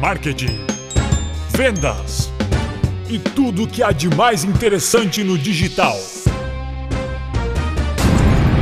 marketing, 0.00 0.56
vendas 1.50 2.30
e 3.10 3.18
tudo 3.18 3.64
o 3.64 3.68
que 3.68 3.82
há 3.82 3.92
de 3.92 4.08
mais 4.08 4.44
interessante 4.44 5.22
no 5.22 5.36
digital. 5.36 5.94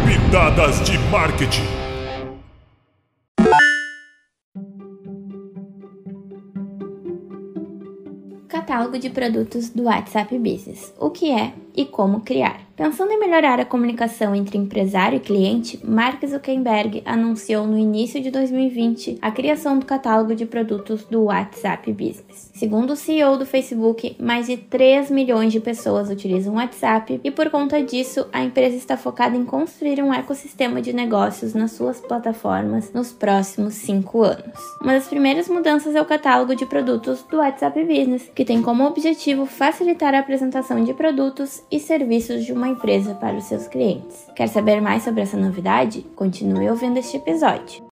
Pitadas 0.05 0.81
de 0.83 0.99
marketing. 1.11 1.63
Catálogo 8.49 8.99
de 8.99 9.09
produtos 9.09 9.71
do 9.71 9.85
WhatsApp 9.85 10.37
Business. 10.37 10.93
O 10.99 11.09
que 11.09 11.31
é 11.31 11.55
e 11.79 11.85
como 11.87 12.23
criar. 12.23 12.69
Pensando 12.79 13.11
em 13.11 13.19
melhorar 13.19 13.59
a 13.59 13.65
comunicação 13.65 14.37
entre 14.37 14.57
empresário 14.57 15.17
e 15.17 15.21
cliente, 15.21 15.81
Mark 15.85 16.25
Zuckerberg 16.25 17.03
anunciou 17.05 17.67
no 17.67 17.77
início 17.77 18.23
de 18.23 18.31
2020 18.31 19.19
a 19.21 19.33
criação 19.33 19.81
do 19.81 19.85
catálogo 19.85 20.33
de 20.33 20.47
produtos 20.47 21.05
do 21.05 21.25
WhatsApp 21.25 21.93
Business. 21.93 22.53
Segundo 22.55 22.93
o 22.93 22.97
CEO 22.97 23.37
do 23.37 23.45
Facebook, 23.45 24.17
mais 24.21 24.47
de 24.47 24.57
3 24.57 25.11
milhões 25.11 25.53
de 25.53 25.59
pessoas 25.59 26.09
utilizam 26.09 26.55
o 26.55 26.57
WhatsApp 26.57 27.21
e 27.25 27.31
por 27.33 27.51
conta 27.51 27.83
disso, 27.83 28.29
a 28.33 28.45
empresa 28.45 28.77
está 28.77 28.97
focada 28.97 29.37
em 29.37 29.45
construir 29.45 30.01
um 30.01 30.15
ecossistema 30.15 30.81
de 30.81 30.93
negócios 30.93 31.55
nas 31.55 31.73
suas 31.73 32.01
plataformas 32.01 32.93
nos 32.93 33.13
próximos 33.13 33.75
5 33.75 34.23
anos. 34.23 34.61
Uma 34.81 34.93
das 34.93 35.09
primeiras 35.09 35.49
mudanças 35.49 35.97
é 35.97 36.01
o 36.01 36.07
catálogo 36.07 36.55
de 36.55 36.65
produtos 36.65 37.25
do 37.25 37.39
WhatsApp 37.39 37.85
Business, 37.85 38.31
que 38.33 38.45
tem 38.45 38.63
como 38.63 38.85
objetivo 38.85 39.47
facilitar 39.47 40.15
a 40.15 40.21
apresentação 40.21 40.85
de 40.85 40.95
produtos 40.95 41.61
e 41.71 41.79
serviços 41.79 42.45
de 42.45 42.53
uma 42.53 42.69
empresa 42.69 43.15
para 43.15 43.37
os 43.37 43.45
seus 43.45 43.67
clientes. 43.67 44.27
Quer 44.35 44.49
saber 44.49 44.81
mais 44.81 45.03
sobre 45.03 45.23
essa 45.23 45.37
novidade? 45.37 46.03
Continue 46.15 46.71
ouvindo 46.71 46.99
este 46.99 47.17
episódio. 47.17 47.87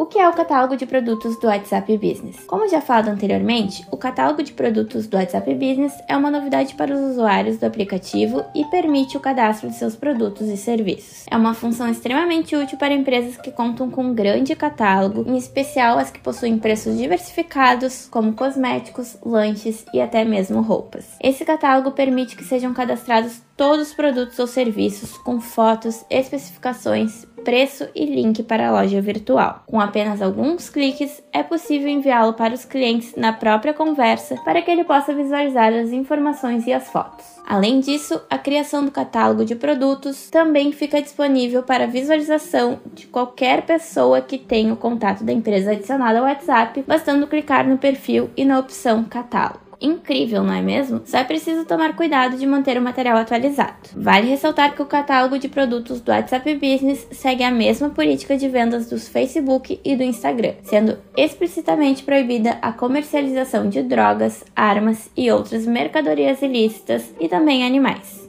O 0.00 0.06
que 0.06 0.18
é 0.18 0.26
o 0.26 0.32
catálogo 0.32 0.78
de 0.78 0.86
produtos 0.86 1.38
do 1.38 1.46
WhatsApp 1.46 1.98
Business? 1.98 2.40
Como 2.46 2.66
já 2.66 2.80
falado 2.80 3.08
anteriormente, 3.08 3.86
o 3.90 3.98
catálogo 3.98 4.42
de 4.42 4.54
produtos 4.54 5.06
do 5.06 5.18
WhatsApp 5.18 5.52
Business 5.52 5.92
é 6.08 6.16
uma 6.16 6.30
novidade 6.30 6.72
para 6.72 6.94
os 6.94 6.98
usuários 6.98 7.58
do 7.58 7.66
aplicativo 7.66 8.42
e 8.54 8.64
permite 8.64 9.18
o 9.18 9.20
cadastro 9.20 9.68
de 9.68 9.74
seus 9.74 9.94
produtos 9.94 10.48
e 10.48 10.56
serviços. 10.56 11.26
É 11.30 11.36
uma 11.36 11.52
função 11.52 11.86
extremamente 11.86 12.56
útil 12.56 12.78
para 12.78 12.94
empresas 12.94 13.36
que 13.36 13.50
contam 13.50 13.90
com 13.90 14.04
um 14.04 14.14
grande 14.14 14.56
catálogo, 14.56 15.22
em 15.28 15.36
especial 15.36 15.98
as 15.98 16.10
que 16.10 16.18
possuem 16.18 16.58
preços 16.58 16.96
diversificados, 16.96 18.08
como 18.10 18.32
cosméticos, 18.32 19.18
lanches 19.22 19.84
e 19.92 20.00
até 20.00 20.24
mesmo 20.24 20.62
roupas. 20.62 21.04
Esse 21.22 21.44
catálogo 21.44 21.90
permite 21.90 22.36
que 22.36 22.44
sejam 22.44 22.72
cadastrados 22.72 23.42
todos 23.54 23.88
os 23.88 23.94
produtos 23.94 24.38
ou 24.38 24.46
serviços 24.46 25.18
com 25.18 25.38
fotos, 25.38 26.02
especificações, 26.08 27.26
preço 27.44 27.88
e 27.94 28.06
link 28.06 28.42
para 28.42 28.68
a 28.68 28.70
loja 28.70 29.00
virtual. 29.00 29.62
Com 29.66 29.80
apenas 29.80 30.22
alguns 30.22 30.68
cliques, 30.68 31.22
é 31.32 31.42
possível 31.42 31.88
enviá-lo 31.88 32.34
para 32.34 32.54
os 32.54 32.64
clientes 32.64 33.14
na 33.16 33.32
própria 33.32 33.74
conversa 33.74 34.36
para 34.44 34.62
que 34.62 34.70
ele 34.70 34.84
possa 34.84 35.14
visualizar 35.14 35.72
as 35.72 35.90
informações 35.90 36.66
e 36.66 36.72
as 36.72 36.88
fotos. 36.88 37.24
Além 37.46 37.80
disso, 37.80 38.20
a 38.30 38.38
criação 38.38 38.84
do 38.84 38.90
catálogo 38.90 39.44
de 39.44 39.56
produtos 39.56 40.30
também 40.30 40.70
fica 40.72 41.02
disponível 41.02 41.62
para 41.62 41.86
visualização 41.86 42.78
de 42.94 43.06
qualquer 43.06 43.62
pessoa 43.62 44.20
que 44.20 44.38
tenha 44.38 44.72
o 44.72 44.76
contato 44.76 45.24
da 45.24 45.32
empresa 45.32 45.72
adicionado 45.72 46.18
ao 46.18 46.24
WhatsApp, 46.24 46.84
bastando 46.86 47.26
clicar 47.26 47.66
no 47.66 47.78
perfil 47.78 48.30
e 48.36 48.44
na 48.44 48.58
opção 48.58 49.02
catálogo 49.04 49.69
incrível, 49.80 50.42
não 50.42 50.52
é 50.52 50.62
mesmo? 50.62 51.02
Só 51.04 51.18
é 51.18 51.24
preciso 51.24 51.64
tomar 51.64 51.96
cuidado 51.96 52.36
de 52.36 52.46
manter 52.46 52.76
o 52.76 52.82
material 52.82 53.16
atualizado. 53.16 53.90
Vale 53.96 54.28
ressaltar 54.28 54.74
que 54.74 54.82
o 54.82 54.86
catálogo 54.86 55.38
de 55.38 55.48
produtos 55.48 56.00
do 56.00 56.10
WhatsApp 56.10 56.54
Business 56.54 57.06
segue 57.10 57.42
a 57.42 57.50
mesma 57.50 57.90
política 57.90 58.36
de 58.36 58.48
vendas 58.48 58.88
dos 58.88 59.08
Facebook 59.08 59.80
e 59.84 59.96
do 59.96 60.02
Instagram, 60.02 60.54
sendo 60.62 60.98
explicitamente 61.16 62.02
proibida 62.02 62.58
a 62.60 62.72
comercialização 62.72 63.68
de 63.68 63.82
drogas, 63.82 64.44
armas 64.54 65.10
e 65.16 65.30
outras 65.30 65.66
mercadorias 65.66 66.42
ilícitas 66.42 67.14
e 67.18 67.28
também 67.28 67.64
animais. 67.64 68.19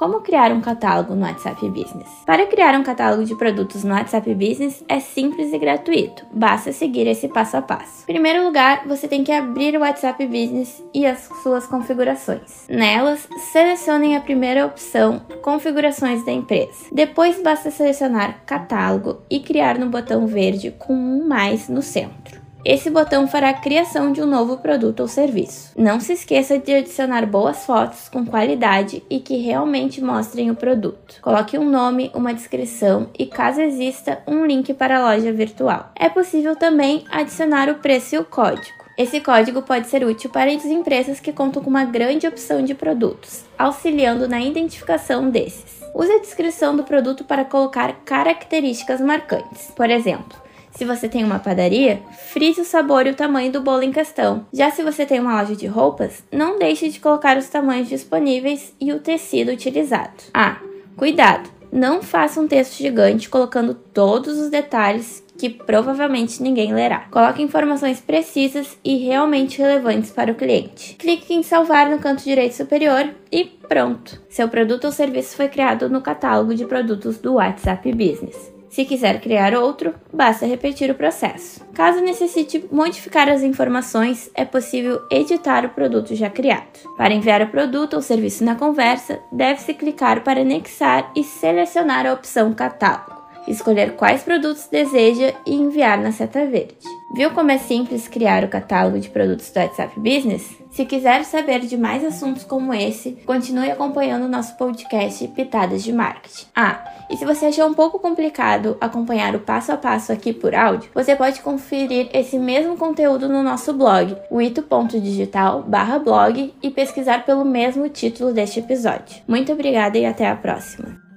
Como 0.00 0.22
criar 0.22 0.50
um 0.50 0.62
catálogo 0.62 1.14
no 1.14 1.26
WhatsApp 1.26 1.68
Business? 1.68 2.08
Para 2.24 2.46
criar 2.46 2.74
um 2.74 2.82
catálogo 2.82 3.22
de 3.22 3.34
produtos 3.34 3.84
no 3.84 3.92
WhatsApp 3.92 4.34
Business 4.34 4.82
é 4.88 4.98
simples 4.98 5.52
e 5.52 5.58
gratuito, 5.58 6.24
basta 6.32 6.72
seguir 6.72 7.06
esse 7.06 7.28
passo 7.28 7.58
a 7.58 7.60
passo. 7.60 8.04
Em 8.04 8.14
primeiro 8.14 8.42
lugar, 8.42 8.88
você 8.88 9.06
tem 9.06 9.22
que 9.22 9.30
abrir 9.30 9.76
o 9.76 9.80
WhatsApp 9.80 10.24
Business 10.24 10.82
e 10.94 11.04
as 11.04 11.28
suas 11.42 11.66
configurações. 11.66 12.66
Nelas, 12.66 13.28
selecionem 13.52 14.16
a 14.16 14.22
primeira 14.22 14.64
opção, 14.64 15.20
Configurações 15.42 16.24
da 16.24 16.32
empresa. 16.32 16.86
Depois, 16.90 17.42
basta 17.42 17.70
selecionar 17.70 18.42
Catálogo 18.46 19.20
e 19.28 19.38
criar 19.40 19.78
no 19.78 19.90
botão 19.90 20.26
verde 20.26 20.70
com 20.78 20.94
um 20.94 21.28
mais 21.28 21.68
no 21.68 21.82
centro. 21.82 22.39
Esse 22.64 22.90
botão 22.90 23.26
fará 23.26 23.50
a 23.50 23.54
criação 23.54 24.12
de 24.12 24.20
um 24.20 24.26
novo 24.26 24.58
produto 24.58 25.00
ou 25.00 25.08
serviço. 25.08 25.72
Não 25.76 25.98
se 25.98 26.12
esqueça 26.12 26.58
de 26.58 26.74
adicionar 26.74 27.24
boas 27.24 27.64
fotos 27.64 28.08
com 28.08 28.26
qualidade 28.26 29.02
e 29.08 29.18
que 29.18 29.38
realmente 29.38 30.02
mostrem 30.02 30.50
o 30.50 30.56
produto. 30.56 31.20
Coloque 31.22 31.58
um 31.58 31.68
nome, 31.68 32.10
uma 32.14 32.34
descrição 32.34 33.08
e, 33.18 33.24
caso 33.24 33.62
exista, 33.62 34.22
um 34.26 34.44
link 34.44 34.74
para 34.74 34.98
a 34.98 35.14
loja 35.14 35.32
virtual. 35.32 35.90
É 35.96 36.08
possível 36.08 36.54
também 36.54 37.04
adicionar 37.10 37.70
o 37.70 37.76
preço 37.76 38.14
e 38.14 38.18
o 38.18 38.24
código. 38.24 38.80
Esse 38.98 39.20
código 39.20 39.62
pode 39.62 39.86
ser 39.86 40.04
útil 40.04 40.28
para 40.28 40.52
as 40.52 40.66
empresas 40.66 41.18
que 41.18 41.32
contam 41.32 41.62
com 41.62 41.70
uma 41.70 41.86
grande 41.86 42.26
opção 42.26 42.62
de 42.62 42.74
produtos, 42.74 43.44
auxiliando 43.58 44.28
na 44.28 44.42
identificação 44.42 45.30
desses. 45.30 45.80
Use 45.94 46.12
a 46.12 46.18
descrição 46.18 46.76
do 46.76 46.84
produto 46.84 47.24
para 47.24 47.46
colocar 47.46 47.94
características 48.04 49.00
marcantes. 49.00 49.72
Por 49.74 49.88
exemplo, 49.88 50.36
se 50.80 50.84
você 50.86 51.10
tem 51.10 51.22
uma 51.22 51.38
padaria, 51.38 52.00
frise 52.28 52.62
o 52.62 52.64
sabor 52.64 53.06
e 53.06 53.10
o 53.10 53.14
tamanho 53.14 53.52
do 53.52 53.60
bolo 53.60 53.82
em 53.82 53.92
questão. 53.92 54.46
Já 54.50 54.70
se 54.70 54.82
você 54.82 55.04
tem 55.04 55.20
uma 55.20 55.38
loja 55.38 55.54
de 55.54 55.66
roupas, 55.66 56.24
não 56.32 56.58
deixe 56.58 56.88
de 56.88 56.98
colocar 56.98 57.36
os 57.36 57.50
tamanhos 57.50 57.86
disponíveis 57.86 58.74
e 58.80 58.90
o 58.90 58.98
tecido 58.98 59.52
utilizado. 59.52 60.14
Ah, 60.32 60.56
cuidado! 60.96 61.50
Não 61.70 62.00
faça 62.00 62.40
um 62.40 62.48
texto 62.48 62.78
gigante 62.78 63.28
colocando 63.28 63.74
todos 63.74 64.38
os 64.38 64.48
detalhes 64.48 65.22
que 65.36 65.50
provavelmente 65.50 66.42
ninguém 66.42 66.72
lerá. 66.72 67.00
Coloque 67.10 67.42
informações 67.42 68.00
precisas 68.00 68.78
e 68.82 68.96
realmente 68.96 69.58
relevantes 69.58 70.10
para 70.10 70.32
o 70.32 70.34
cliente. 70.34 70.94
Clique 70.94 71.34
em 71.34 71.42
salvar 71.42 71.90
no 71.90 71.98
canto 71.98 72.24
direito 72.24 72.54
superior 72.54 73.06
e 73.30 73.44
pronto! 73.44 74.18
Seu 74.30 74.48
produto 74.48 74.86
ou 74.86 74.92
serviço 74.92 75.36
foi 75.36 75.48
criado 75.50 75.90
no 75.90 76.00
catálogo 76.00 76.54
de 76.54 76.64
produtos 76.64 77.18
do 77.18 77.34
WhatsApp 77.34 77.92
Business. 77.92 78.59
Se 78.70 78.84
quiser 78.84 79.20
criar 79.20 79.52
outro, 79.54 79.94
basta 80.12 80.46
repetir 80.46 80.90
o 80.90 80.94
processo. 80.94 81.60
Caso 81.74 82.00
necessite 82.00 82.64
modificar 82.70 83.28
as 83.28 83.42
informações, 83.42 84.30
é 84.34 84.44
possível 84.44 85.00
editar 85.10 85.66
o 85.66 85.70
produto 85.70 86.14
já 86.14 86.30
criado. 86.30 86.78
Para 86.96 87.12
enviar 87.12 87.42
o 87.42 87.50
produto 87.50 87.94
ou 87.94 88.02
serviço 88.02 88.44
na 88.44 88.54
conversa, 88.54 89.20
deve-se 89.32 89.74
clicar 89.74 90.22
para 90.22 90.42
anexar 90.42 91.10
e 91.16 91.24
selecionar 91.24 92.06
a 92.06 92.12
opção 92.12 92.54
Catálogo 92.54 93.19
escolher 93.46 93.96
quais 93.96 94.22
produtos 94.22 94.68
deseja 94.70 95.32
e 95.46 95.54
enviar 95.54 95.98
na 95.98 96.12
seta 96.12 96.46
verde. 96.46 97.00
Viu 97.12 97.32
como 97.32 97.50
é 97.50 97.58
simples 97.58 98.06
criar 98.06 98.44
o 98.44 98.48
catálogo 98.48 99.00
de 99.00 99.10
produtos 99.10 99.50
do 99.50 99.58
WhatsApp 99.58 99.98
Business? 99.98 100.48
Se 100.70 100.86
quiser 100.86 101.24
saber 101.24 101.58
de 101.60 101.76
mais 101.76 102.04
assuntos 102.04 102.44
como 102.44 102.72
esse, 102.72 103.18
continue 103.26 103.68
acompanhando 103.68 104.26
o 104.26 104.28
nosso 104.28 104.56
podcast 104.56 105.26
Pitadas 105.28 105.82
de 105.82 105.92
Marketing. 105.92 106.46
Ah, 106.54 106.84
e 107.10 107.16
se 107.16 107.24
você 107.24 107.46
achou 107.46 107.66
um 107.66 107.74
pouco 107.74 107.98
complicado 107.98 108.76
acompanhar 108.80 109.34
o 109.34 109.40
passo 109.40 109.72
a 109.72 109.76
passo 109.76 110.12
aqui 110.12 110.32
por 110.32 110.54
áudio, 110.54 110.88
você 110.94 111.16
pode 111.16 111.40
conferir 111.40 112.08
esse 112.14 112.38
mesmo 112.38 112.76
conteúdo 112.76 113.28
no 113.28 113.42
nosso 113.42 113.72
blog, 113.72 114.16
o 114.30 114.40
ito.digital/blog 114.40 116.54
e 116.62 116.70
pesquisar 116.70 117.26
pelo 117.26 117.44
mesmo 117.44 117.88
título 117.88 118.32
deste 118.32 118.60
episódio. 118.60 119.20
Muito 119.26 119.52
obrigada 119.52 119.98
e 119.98 120.06
até 120.06 120.28
a 120.28 120.36
próxima. 120.36 121.09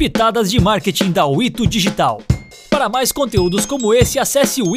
Pitadas 0.00 0.50
de 0.50 0.58
Marketing 0.58 1.12
da 1.12 1.26
Wito 1.26 1.66
Digital. 1.66 2.22
Para 2.70 2.88
mais 2.88 3.12
conteúdos 3.12 3.66
como 3.66 3.92
esse, 3.92 4.18
acesse 4.18 4.62
o 4.62 4.74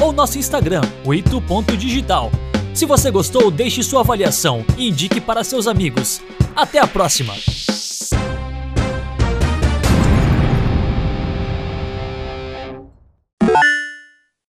ou 0.00 0.12
nosso 0.12 0.38
Instagram, 0.38 0.82
ito.digital. 1.04 2.30
Se 2.72 2.86
você 2.86 3.10
gostou, 3.10 3.50
deixe 3.50 3.82
sua 3.82 4.02
avaliação 4.02 4.64
e 4.78 4.88
indique 4.88 5.20
para 5.20 5.42
seus 5.42 5.66
amigos. 5.66 6.22
Até 6.54 6.78
a 6.78 6.86
próxima! 6.86 7.34